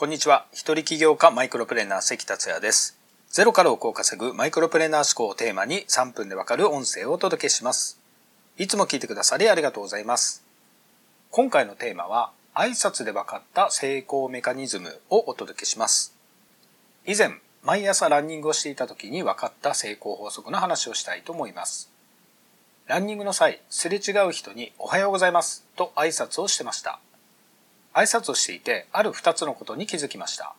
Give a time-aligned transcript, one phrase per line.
[0.00, 0.46] こんにちは。
[0.52, 2.96] 一人起業家マイクロプレーナー関達也です。
[3.30, 7.98] ゼロから億を稼ぐマイクロプレーナー思考をテーマに3分でわかる音声をお届けします。
[8.58, 10.44] いつも聞いてくださりありがとうございます。
[11.32, 16.14] 今回のテーマは挨拶でわかった成功メカニズムをお届けします。
[17.04, 17.32] 以前、
[17.64, 21.90] 毎朝ランニングをしていた時に分かった成功法則の話をしたいと思います。
[22.86, 27.00] ランニングの際、すれ違う人におはようございますと挨拶をしてました。
[27.98, 30.54] 挨拶をしていて、ある二つのことに気づきました。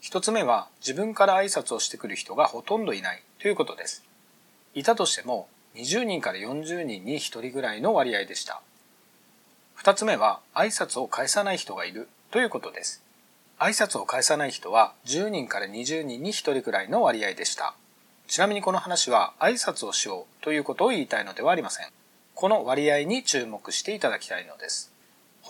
[0.00, 4.04] 一つ目は、自分から挨拶をしてくる人がほとんどいないということです。
[4.74, 8.60] いたとしても、20人から40人に1人ぐらいの割合でした。
[9.74, 13.02] 二つ目は、挨拶を返さない人がいるということです。
[13.60, 17.74] 挨拶を返さない人は10人から20人に1人くらいの割合でした。
[18.26, 21.88] ちなみにこの話は挨拶をしようということを言いたいのではありません。
[22.34, 24.90] この割合に注目していただきたいのです。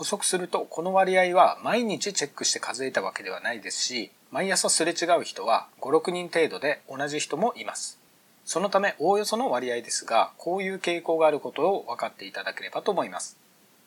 [0.00, 7.98] 補足するとこの割合は毎日チェックして数えたわけではないですし毎朝すれ違う人は56人程度で同じ人もいます。
[8.46, 13.36] そのためおおよその割合ですがこういう傾向があることを分かっていただければと思います。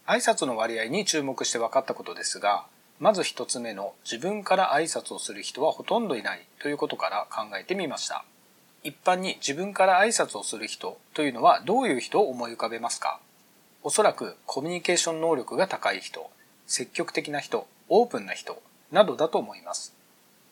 [0.05, 2.65] 挨拶の割合に注目して分かったことですが
[2.99, 8.23] まず一つ目の自分から挨拶をする人はほとんどいないということから考えてみました。
[8.83, 13.19] 一般に自分から挨拶をする人というのはどういう人を思い浮かべますか？
[13.85, 16.29] おそらくコミュニケーション能力が高い人、
[16.67, 18.61] 積極的な人、オープンな人
[18.93, 19.93] などだと思います。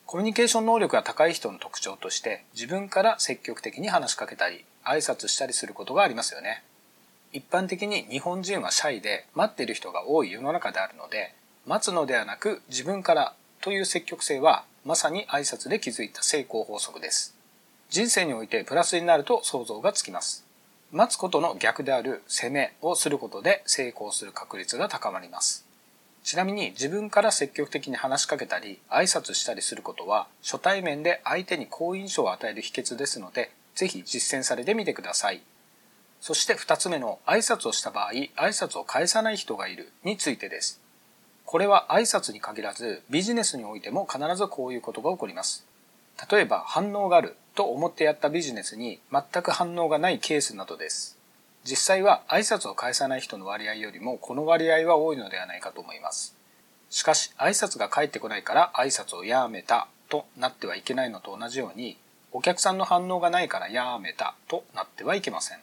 [0.04, 6.62] コミュニケーション能力が高い人の特徴として自分から積極的に話しかけたり挨拶したりすることがありますよね。
[7.32, 11.32] 一般的に日本人はシャイで待っている人が多い世の中であるので
[11.66, 17.34] 待つのではなく自分からという積極性はまさに挨拶で築いた成功法則です。
[17.88, 20.44] 人生においてプラスになると想像がつきます。
[20.94, 25.64] 待つことの逆である攻めをすることで成功する確率が高まります。
[26.22, 35.40] ちなみに自分から積極的に話しかけたり挨拶したりすることは初対面で相手に好印象を与える秘訣ですのでぜひ実践されてみてください。
[36.20, 40.78] そして二つ目の挨拶をした場合挨拶を返さない人がいるについてです。
[41.46, 45.66] これは挨拶に限らずビジネスにおいても必ずこういうことが起こります。
[46.30, 51.18] 例えば反応があると思ってやったビジネスに全く反応がないケースなどです。
[51.64, 56.36] 実際は挨拶を返さない人の割合よりもこの割合は多いのではないかと思います。
[56.90, 61.96] しかし挨拶が返ってこないから挨拶をやめたとなってはいけないのと同じように
[62.32, 65.58] お客さんの反応がないからやめたとなってはいけません。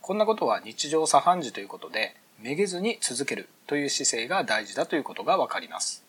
[0.00, 6.04] こんなことは日常茶飯事ということでめげずに続けるという姿勢が大事だということがわかります。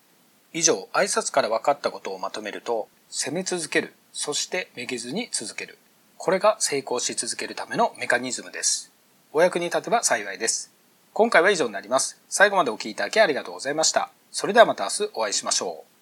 [0.58, 5.78] 以上、挨拶から分かったことをまとめると、攻め続ける、そしてめげずに続ける。
[6.16, 8.90] これが成功し続けるためのメカニズムです。
[9.34, 10.72] お役に立てば幸いです。
[11.12, 12.22] 今回は以上になります。
[12.30, 14.12] 最後までお聴きいただきありがとうございました。
[14.32, 15.95] それではまた明日お会いしましょう。